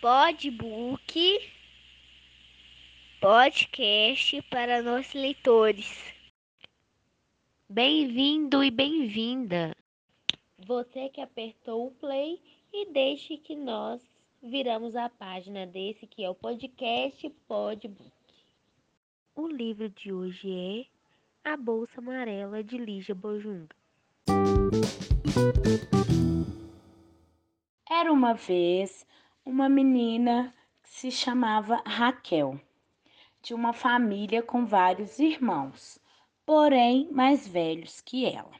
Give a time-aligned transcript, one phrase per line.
[0.00, 1.50] Podbook
[3.20, 5.86] podcast para nossos leitores.
[7.68, 9.76] Bem-vindo e bem-vinda.
[10.66, 12.40] Você que apertou o play
[12.72, 14.00] e deixe que nós
[14.42, 18.10] viramos a página desse que é o podcast Podbook.
[19.36, 20.88] O livro de hoje
[21.44, 23.76] é A Bolsa Amarela de Lígia Bojunga.
[27.88, 29.06] Era uma vez
[29.44, 32.60] uma menina que se chamava Raquel,
[33.40, 35.98] de uma família com vários irmãos,
[36.44, 38.52] porém mais velhos que ela.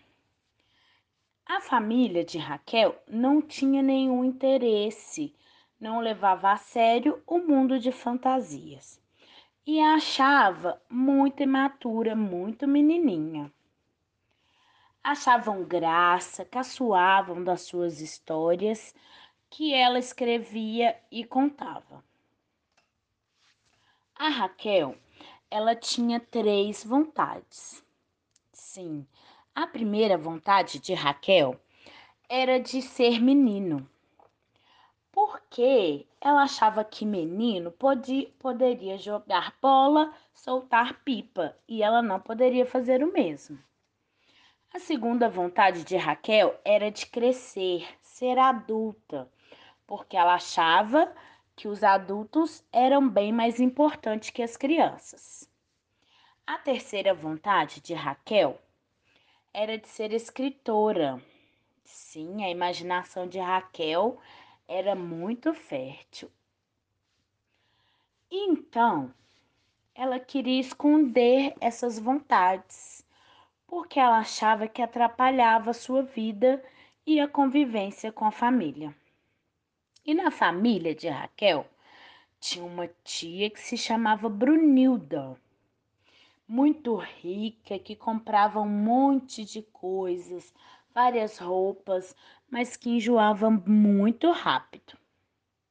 [1.45, 5.35] A família de Raquel não tinha nenhum interesse,
[5.79, 9.03] não levava a sério o mundo de fantasias
[9.67, 13.53] e a achava muito imatura, muito menininha.
[15.05, 18.95] Achavam graça, caçoavam das suas histórias
[19.51, 22.05] que ela escrevia e contava.
[24.15, 24.97] A Raquel,
[25.51, 27.85] ela tinha três vontades.
[28.53, 29.05] Sim,
[29.53, 31.61] a primeira vontade de Raquel
[32.29, 33.91] era de ser menino,
[35.11, 42.65] porque ela achava que menino podia, poderia jogar bola, soltar pipa e ela não poderia
[42.65, 43.59] fazer o mesmo.
[44.75, 49.31] A segunda vontade de Raquel era de crescer, ser adulta,
[49.87, 51.15] porque ela achava
[51.55, 55.47] que os adultos eram bem mais importantes que as crianças.
[56.47, 58.59] A terceira vontade de Raquel
[59.53, 61.23] era de ser escritora.
[61.85, 64.19] Sim, a imaginação de Raquel
[64.67, 66.31] era muito fértil.
[68.31, 69.13] Então,
[69.95, 73.02] ela queria esconder essas vontades,
[73.73, 76.63] porque ela achava que atrapalhava a sua vida
[77.07, 78.95] e a convivência com a família.
[80.05, 81.67] E na família de Raquel
[82.39, 85.41] tinha uma tia que se chamava Brunilda
[86.47, 90.53] muito rica, que comprava um monte de coisas,
[90.95, 92.15] várias roupas,
[92.51, 94.99] mas que enjoava muito rápido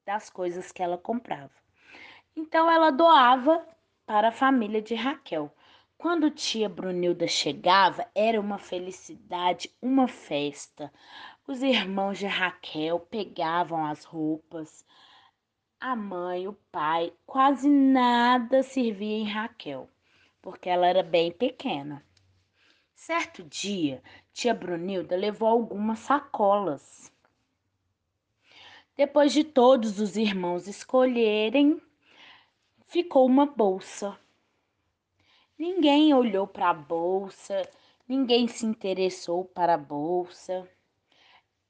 [0.04, 1.52] das coisas que ela comprava.
[2.36, 3.64] Então ela doava
[4.08, 5.54] para a família de Raquel.
[6.02, 10.92] Quando tia Brunilda chegava, era uma felicidade, uma festa.
[11.48, 14.84] Os irmãos de Raquel pegavam as roupas.
[15.80, 19.88] A mãe, o pai, quase nada servia em Raquel
[20.42, 22.04] porque ela era bem pequena.
[22.96, 24.02] Certo dia,
[24.34, 27.14] tia Brunilda levou algumas sacolas.
[28.98, 31.80] Depois de todos os irmãos escolherem,
[32.88, 34.18] ficou uma bolsa.
[35.62, 37.62] Ninguém olhou para a bolsa,
[38.08, 40.68] ninguém se interessou para a bolsa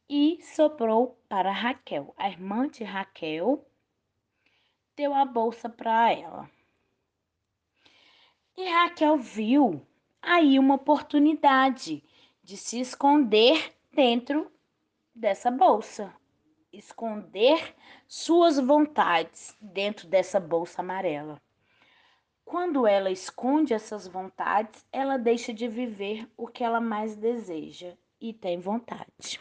[0.07, 2.13] e soprou para Raquel.
[2.15, 3.67] A irmã de Raquel
[4.95, 6.49] deu a bolsa para ela.
[8.55, 9.85] E Raquel viu
[10.21, 12.01] aí uma oportunidade
[12.41, 14.49] de se esconder dentro
[15.13, 16.15] dessa bolsa,
[16.71, 17.75] esconder
[18.07, 21.41] suas vontades dentro dessa bolsa amarela.
[22.51, 28.33] Quando ela esconde essas vontades, ela deixa de viver o que ela mais deseja e
[28.33, 29.39] tem vontade.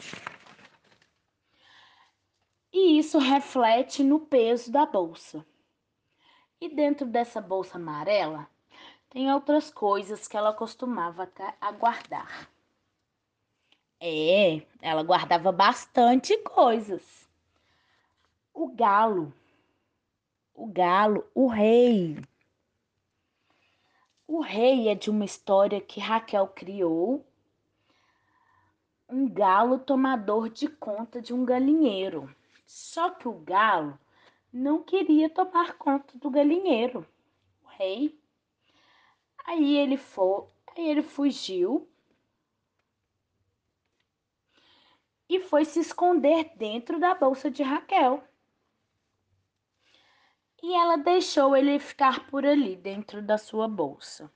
[2.71, 5.45] E isso reflete no peso da bolsa.
[6.61, 8.47] E dentro dessa bolsa amarela
[9.09, 11.29] tem outras coisas que ela costumava
[11.59, 12.49] aguardar.
[13.99, 17.29] É, ela guardava bastante coisas.
[18.53, 19.33] O galo,
[20.55, 22.17] o galo, o rei.
[24.33, 27.25] O rei é de uma história que Raquel criou.
[29.09, 32.33] Um galo tomador de conta de um galinheiro.
[32.65, 33.99] Só que o galo
[34.51, 37.05] não queria tomar conta do galinheiro.
[37.61, 38.17] O rei
[39.43, 40.47] Aí ele foi,
[40.77, 41.89] aí ele fugiu
[45.27, 48.23] e foi se esconder dentro da bolsa de Raquel.
[50.61, 54.31] E ela deixou ele ficar por ali dentro da sua bolsa.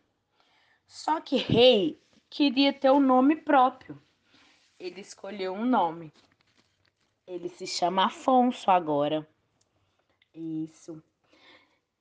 [0.87, 4.01] Só que Rei queria ter um nome próprio.
[4.79, 6.11] Ele escolheu um nome.
[7.27, 9.27] Ele se chama Afonso agora.
[10.33, 11.01] Isso.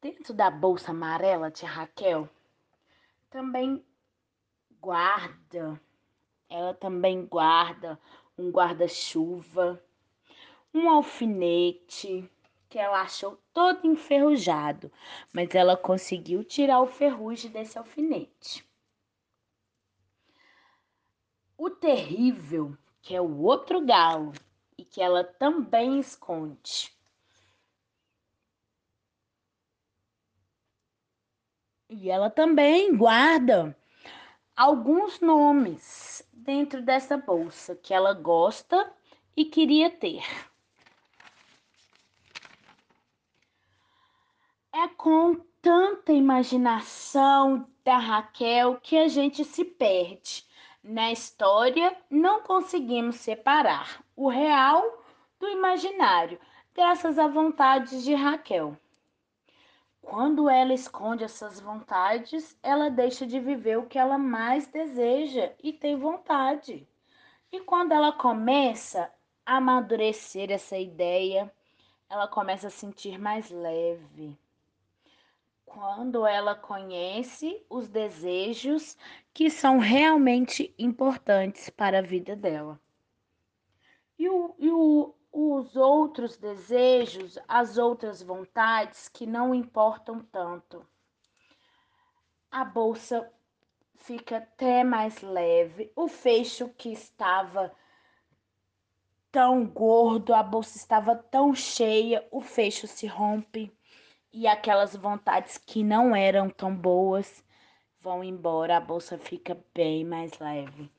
[0.00, 2.28] Dentro da bolsa amarela de Raquel
[3.30, 3.84] também
[4.80, 5.80] guarda,
[6.48, 7.98] ela também guarda
[8.36, 9.82] um guarda-chuva,
[10.72, 12.30] um alfinete
[12.74, 14.90] que ela achou todo enferrujado,
[15.32, 18.68] mas ela conseguiu tirar o ferrugem desse alfinete.
[21.56, 24.32] O terrível que é o outro galo
[24.76, 26.92] e que ela também esconde.
[31.88, 33.78] E ela também guarda
[34.56, 38.92] alguns nomes dentro dessa bolsa que ela gosta
[39.36, 40.24] e queria ter.
[44.76, 50.44] É com tanta imaginação da Raquel que a gente se perde.
[50.82, 54.82] Na história, não conseguimos separar o real
[55.38, 56.40] do imaginário,
[56.74, 58.76] graças à vontade de Raquel.
[60.02, 65.72] Quando ela esconde essas vontades, ela deixa de viver o que ela mais deseja e
[65.72, 66.84] tem vontade.
[67.52, 69.08] E quando ela começa
[69.46, 71.48] a amadurecer essa ideia,
[72.10, 74.36] ela começa a sentir mais leve.
[75.74, 78.96] Quando ela conhece os desejos
[79.32, 82.80] que são realmente importantes para a vida dela.
[84.16, 90.86] E, o, e o, os outros desejos, as outras vontades que não importam tanto.
[92.52, 93.28] A bolsa
[93.96, 97.74] fica até mais leve, o fecho que estava
[99.32, 103.76] tão gordo, a bolsa estava tão cheia, o fecho se rompe
[104.34, 107.44] e aquelas vontades que não eram tão boas
[108.00, 110.90] vão embora, a bolsa fica bem mais leve.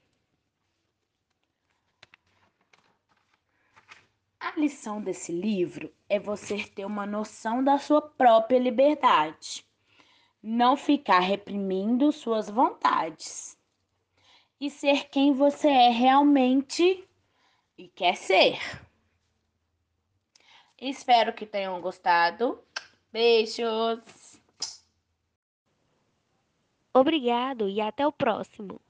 [4.40, 9.66] A lição desse livro é você ter uma noção da sua própria liberdade,
[10.42, 13.58] não ficar reprimindo suas vontades
[14.62, 17.06] e ser quem você é realmente
[17.78, 18.58] e quer ser.
[20.80, 22.64] Espero que tenham gostado.
[23.16, 24.02] Beijos!
[26.94, 28.82] Obrigado e até o próximo.